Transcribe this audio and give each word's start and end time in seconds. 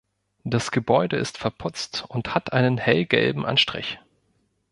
Das 0.45 0.71
Gebäude 0.71 1.17
ist 1.17 1.37
verputzt 1.37 2.05
und 2.07 2.33
hat 2.33 2.53
einen 2.53 2.79
hellgelben 2.79 3.45
Anstrich. 3.45 3.99